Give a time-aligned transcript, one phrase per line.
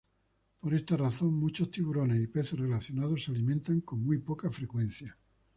[0.59, 5.15] Por esta razón, muchos tiburones y peces relacionados se alimentan con muy poca frecuencia.